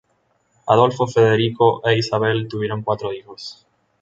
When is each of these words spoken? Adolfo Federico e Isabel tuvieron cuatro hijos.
Adolfo 0.69 1.05
Federico 1.05 1.83
e 1.87 1.93
Isabel 1.99 2.47
tuvieron 2.47 2.81
cuatro 2.81 3.13
hijos. 3.13 3.67